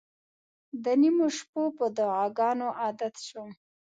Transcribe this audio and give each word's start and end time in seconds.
د 0.83 0.85
نیمو 1.01 1.27
شپو 1.37 1.63
په 1.77 1.85
دعاګانو 1.97 2.67
عادت 2.81 3.15
شوم. 3.27 3.49